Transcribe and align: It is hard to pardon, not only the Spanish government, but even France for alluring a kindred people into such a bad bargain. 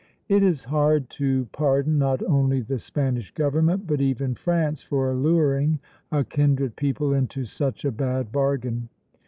It 0.27 0.41
is 0.41 0.63
hard 0.63 1.11
to 1.11 1.45
pardon, 1.51 1.99
not 1.99 2.23
only 2.23 2.59
the 2.61 2.79
Spanish 2.79 3.31
government, 3.35 3.85
but 3.85 4.01
even 4.01 4.33
France 4.33 4.81
for 4.81 5.11
alluring 5.11 5.77
a 6.11 6.23
kindred 6.23 6.75
people 6.75 7.13
into 7.13 7.45
such 7.45 7.85
a 7.85 7.91
bad 7.91 8.31
bargain. 8.31 8.89